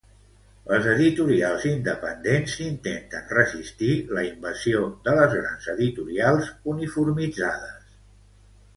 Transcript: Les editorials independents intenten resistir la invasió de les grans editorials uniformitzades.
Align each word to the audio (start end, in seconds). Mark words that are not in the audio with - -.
Les 0.69 0.85
editorials 0.93 1.65
independents 1.71 2.55
intenten 2.69 3.29
resistir 3.41 3.91
la 4.19 4.25
invasió 4.31 4.83
de 5.09 5.17
les 5.21 5.39
grans 5.39 5.71
editorials 5.79 6.53
uniformitzades. 6.77 7.99